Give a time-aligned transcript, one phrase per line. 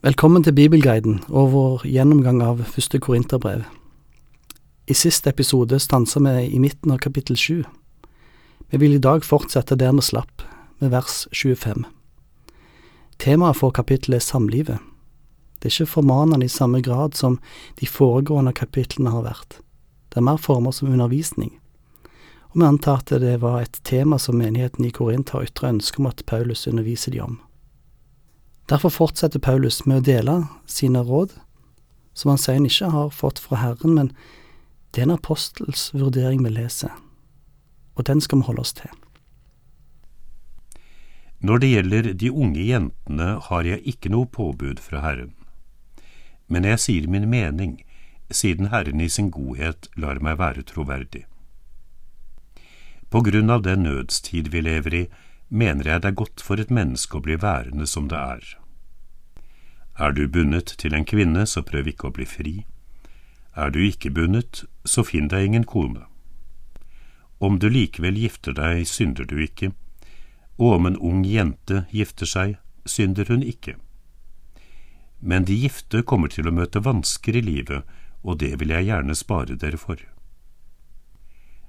[0.00, 3.66] Velkommen til Bibelguiden og vår gjennomgang av første Korinterbrev.
[4.88, 7.66] I siste episode stansa vi i midten av kapittel sju.
[8.72, 10.40] Vi vil i dag fortsette der vi slapp,
[10.80, 11.84] med vers 25.
[13.20, 14.78] Temaet for kapittelet er samlivet.
[15.60, 17.36] Det er ikke formanende i samme grad som
[17.76, 19.60] de foregående kapitlene har vært.
[20.08, 21.52] Det er mer former som undervisning.
[22.54, 26.00] Og vi antar at det var et tema som menigheten i Korint har ytra ønske
[26.00, 27.36] om at Paulus underviser de om.
[28.70, 30.34] Derfor fortsetter Paulus med å dele
[30.70, 31.32] sine råd,
[32.14, 34.12] som han sier han ikke har fått fra Herren, men
[34.94, 36.92] det er en apostels vurdering vi leser,
[37.98, 38.92] og den skal vi holde oss til.
[41.40, 45.32] Når det gjelder de unge jentene, har jeg ikke noe påbud fra Herren.
[46.46, 47.80] Men jeg sier min mening,
[48.30, 51.24] siden Herren i sin godhet lar meg være troverdig.
[53.10, 55.04] På grunn av den nødstid vi lever i,
[55.48, 58.59] mener jeg det er godt for et menneske å bli værende som det er.
[60.00, 62.54] Er du bundet til en kvinne, så prøv ikke å bli fri.
[63.52, 66.06] Er du ikke bundet, så finn deg ingen kone.
[67.38, 69.72] Om du likevel gifter deg, synder du ikke,
[70.56, 73.76] og om en ung jente gifter seg, synder hun ikke.
[75.20, 77.84] Men de gifte kommer til å møte vansker i livet,
[78.24, 80.00] og det vil jeg gjerne spare dere for.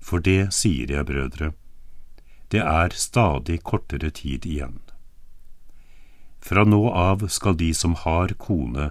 [0.00, 1.52] For det sier jeg, brødre,
[2.52, 4.83] det er stadig kortere tid igjen.
[6.44, 8.90] Fra nå av skal de som har kone,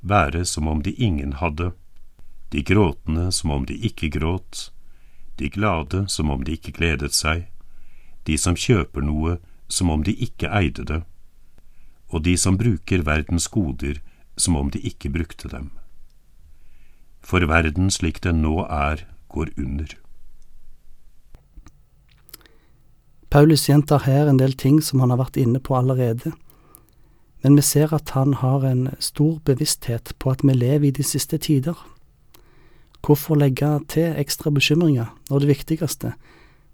[0.00, 1.72] være som om de ingen hadde,
[2.48, 4.70] de gråtende som om de ikke gråt,
[5.36, 7.42] de glade som om de ikke gledet seg,
[8.24, 9.36] de som kjøper noe
[9.68, 11.02] som om de ikke eide det,
[12.08, 14.00] og de som bruker verdens goder
[14.36, 15.68] som om de ikke brukte dem.
[17.20, 19.92] For verden slik den nå er, går under.
[23.28, 26.32] Paulus gjentar her en del ting som han har vært inne på allerede
[27.44, 31.04] men vi ser at han har en stor bevissthet på at vi lever i de
[31.04, 31.76] siste tider.
[33.04, 36.14] Hvorfor legge til ekstra bekymringer når det viktigste,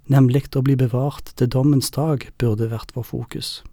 [0.06, 3.64] nemlig å bli bevart til dommens dag, burde vært vår fokus.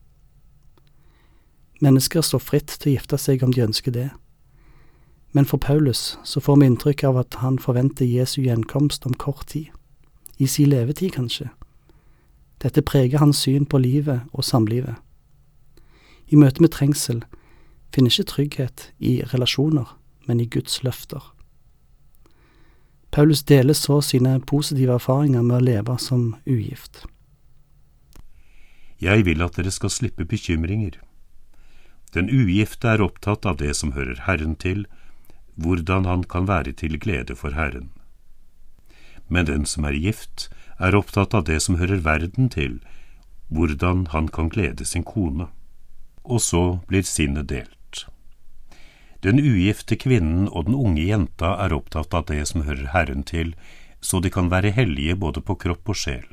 [1.85, 4.09] Mennesker står fritt til å gifte seg om de ønsker det,
[5.37, 9.51] men for Paulus så får vi inntrykk av at han forventer Jesu gjenkomst om kort
[9.53, 9.69] tid,
[10.41, 11.51] i sin levetid kanskje.
[12.57, 14.97] Dette preger hans syn på livet og samlivet.
[16.27, 17.23] I møte med trengsel
[17.93, 19.95] finner ikke trygghet i relasjoner,
[20.27, 21.23] men i Guds løfter.
[23.11, 27.05] Paulus deler så sine positive erfaringer med å leve som ugift.
[28.99, 30.97] Jeg vil at dere skal slippe bekymringer.
[32.13, 34.85] Den ugifte er opptatt av det som hører Herren til,
[35.55, 37.91] hvordan han kan være til glede for Herren.
[39.29, 40.49] Men den som er gift,
[40.79, 42.79] er opptatt av det som hører verden til,
[43.47, 45.47] hvordan han kan glede sin kone
[46.27, 47.73] og så blir sinnet delt.
[49.25, 53.55] Den ugifte kvinnen og den unge jenta er opptatt av det som hører Herren til,
[53.99, 56.27] så de kan være hellige både på kropp og sjel.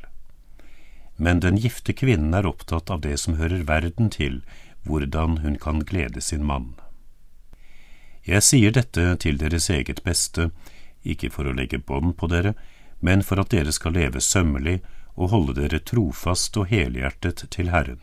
[1.16, 4.43] Men den gifte kvinnen er opptatt av det som hører verden til,
[4.84, 6.75] hvordan hun kan glede sin mann.
[8.25, 10.50] Jeg sier dette til deres eget beste,
[11.05, 12.55] ikke for å legge bånd på dere,
[13.00, 14.81] men for at dere skal leve sømmelig
[15.15, 18.00] og holde dere trofast og helhjertet til Herren.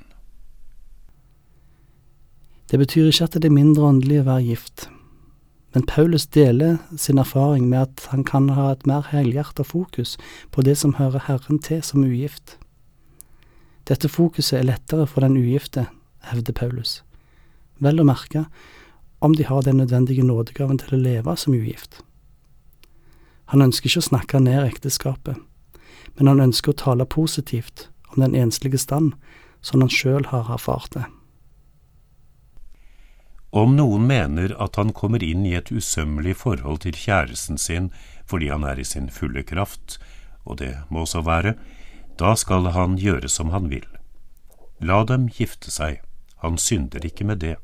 [2.71, 4.85] Det betyr ikke at det er mindre åndelig å være gift,
[5.75, 10.17] men Paulus deler sin erfaring med at han kan ha et mer helhjertet fokus
[10.55, 12.57] på det som hører Herren til som ugift.
[13.87, 15.89] Dette fokuset er lettere for den ugifte,
[16.31, 17.01] hevder Paulus,
[17.79, 18.45] vel å merke
[19.19, 21.99] om de har den nødvendige nådegaven til å leve som ugift.
[23.51, 25.35] Han ønsker ikke å snakke ned ekteskapet,
[26.15, 29.11] men han ønsker å tale positivt om den enslige stand,
[29.59, 31.09] som han sjøl har erfart det.
[33.51, 37.89] Om noen mener at han kommer inn i et usømmelig forhold til kjæresten sin
[38.25, 39.97] fordi han er i sin fulle kraft,
[40.47, 41.57] og det må så være,
[42.15, 43.83] da skal han gjøre som han vil.
[44.79, 45.99] La dem gifte seg,
[46.39, 47.57] han synder ikke med det.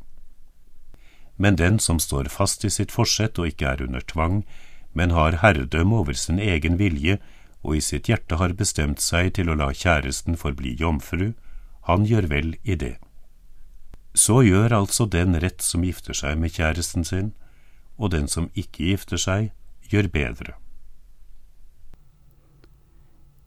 [1.37, 4.43] Men den som står fast i sitt forsett og ikke er under tvang,
[4.91, 7.19] men har herredømme over sin egen vilje
[7.63, 11.31] og i sitt hjerte har bestemt seg til å la kjæresten forbli jomfru,
[11.87, 12.97] han gjør vel i det.
[14.17, 17.35] Så gjør altså den rett som gifter seg med kjæresten sin,
[18.01, 19.51] og den som ikke gifter seg,
[19.91, 20.55] gjør bedre.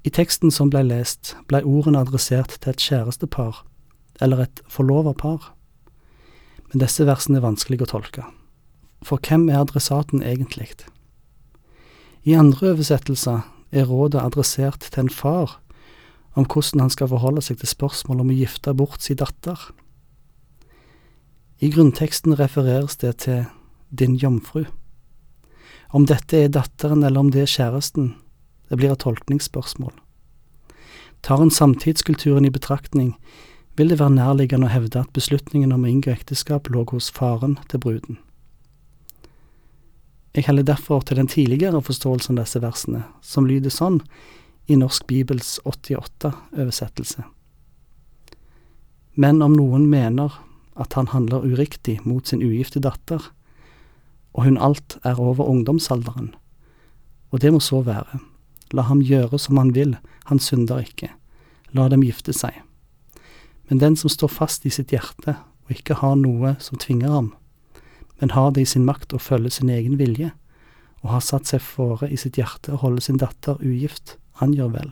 [0.06, 3.64] I teksten som blei lest, blei ordene adressert til et kjærestepar,
[4.22, 5.50] eller et forloverpar.
[6.70, 8.24] Men disse versene er vanskelig å tolke.
[9.04, 10.70] For hvem er adressaten egentlig?
[12.24, 15.58] I andre oversettelser er rådet adressert til en far
[16.38, 19.58] om hvordan han skal forholde seg til spørsmål om å gifte bort sin datter.
[21.60, 23.44] I grunnteksten refereres det til
[23.90, 24.64] din jomfru.
[25.92, 28.14] Om dette er datteren eller om det er kjæresten,
[28.70, 29.92] det blir et tolkningsspørsmål.
[31.20, 33.12] Tar en samtidskulturen i betraktning,
[33.76, 37.58] vil det være nærliggende å hevde at beslutningen om å inngå ekteskap lå hos faren
[37.68, 38.18] til bruden.
[40.32, 44.00] Jeg heller derfor til den tidligere forståelsen av disse versene, som lyder sånn
[44.70, 47.26] i Norsk Bibels 88-oversettelse.
[49.20, 50.38] Men om noen mener
[50.80, 53.30] at han handler uriktig mot sin ugifte datter,
[54.32, 56.34] og hun alt er over ungdomsalderen,
[57.30, 58.20] og det må så være,
[58.74, 59.96] la ham gjøre som han vil,
[60.30, 61.10] han synder ikke,
[61.74, 62.54] la dem gifte seg.
[63.68, 65.36] Men den som står fast i sitt hjerte
[65.66, 67.32] og ikke har noe som tvinger ham,
[68.20, 70.32] men har det i sin makt å følge sin egen vilje,
[71.00, 74.74] og har satt seg fore i sitt hjerte å holde sin datter ugift, han gjør
[74.74, 74.90] vel.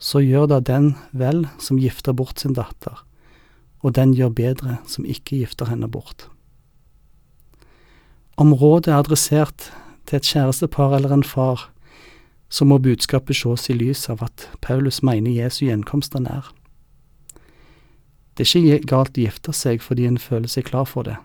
[0.00, 3.00] Så gjør da den vel som gifter bort sin datter,
[3.80, 6.28] og den gjør bedre som ikke gifter henne bort.
[8.40, 9.70] Om rådet er adressert
[10.06, 11.68] til et kjærestepar eller en far,
[12.48, 16.48] så må budskapet sjås i lys av at Paulus mener Jesu gjenkomst er nær.
[18.34, 21.18] Det er ikke galt å gifte seg fordi en føler seg klar for det,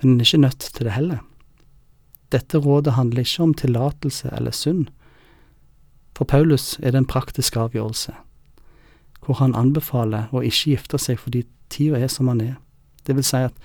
[0.00, 1.20] men en er ikke nødt til det heller.
[2.30, 4.86] Dette rådet handler ikke om tillatelse eller synd.
[6.14, 8.14] For Paulus er det en praktisk avgjørelse,
[9.24, 12.56] hvor han anbefaler å ikke gifte seg fordi tida er som han er.
[13.06, 13.56] Det vil si at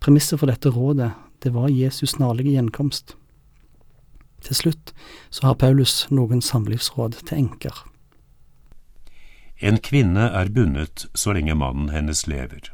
[0.00, 1.12] premisset for dette rådet,
[1.44, 3.16] det var Jesus snarlige gjenkomst.
[4.44, 4.92] Til slutt
[5.30, 7.84] så har Paulus noen samlivsråd til enker.
[9.60, 12.72] En kvinne er bundet så lenge mannen hennes lever.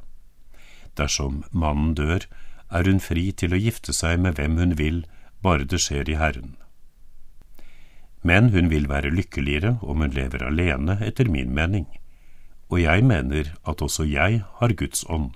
[0.99, 2.27] Dersom mannen dør,
[2.71, 5.05] er hun fri til å gifte seg med hvem hun vil,
[5.43, 6.57] bare det skjer i Herren.
[8.23, 11.87] Men hun vil være lykkeligere om hun lever alene, etter min mening,
[12.71, 15.31] og jeg mener at også jeg har Guds ånd.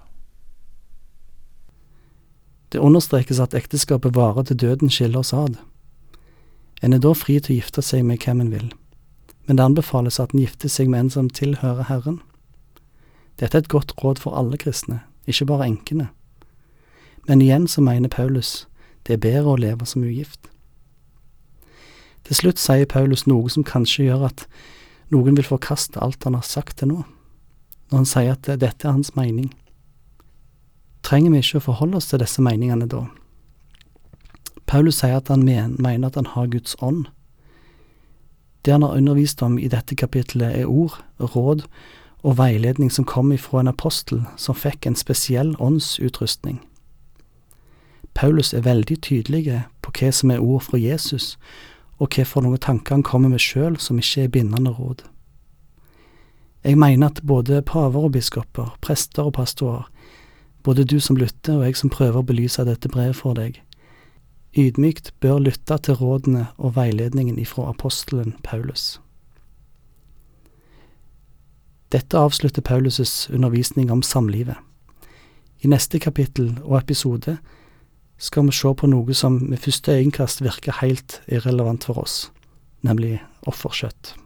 [2.72, 5.58] Det understrekes at ekteskapet varer til døden skiller oss ad.
[6.82, 8.72] En er da fri til å gifte seg med hvem en vil,
[9.46, 12.20] men det anbefales at en gifter seg med en som tilhører Herren.
[13.38, 16.08] Dette er et godt råd for alle kristne, ikke bare enkene.
[17.28, 18.66] Men igjen så mener Paulus
[19.06, 20.48] det er bedre å leve som ugift.
[22.24, 24.46] Til slutt sier Paulus noe som kanskje gjør at
[25.12, 27.02] noen vil forkaste alt han har sagt til nå,
[27.94, 29.52] når han sier at dette er hans mening.
[31.06, 33.04] Trenger vi ikke å forholde oss til disse meningene da?
[34.66, 37.04] Paulus sier at han mener at han har Guds ånd.
[38.66, 41.68] Det han har undervist om i dette kapittelet, er ord, råd
[42.24, 46.58] og veiledning som kom ifra en apostel som fikk en spesiell åndsutrustning.
[48.18, 49.46] Paulus er veldig tydelig
[49.86, 51.36] på hva som er ord fra Jesus,
[52.02, 55.06] og hva for noen tanker han kommer med sjøl som ikke er bindende råd.
[56.64, 59.90] Jeg mener at både paver og biskoper, prester og pastorer,
[60.62, 63.58] både du som lytter og jeg som prøver å belyse dette brevet for deg,
[64.56, 68.98] ydmykt bør lytte til rådene og veiledningen ifra apostelen Paulus.
[71.92, 74.56] Dette avslutter Paulus' undervisning om samlivet.
[75.60, 77.36] I neste kapittel og episode
[78.18, 82.30] skal vi se på noe som med første øyekast virker helt irrelevant for oss,
[82.82, 84.23] nemlig offerkjøtt.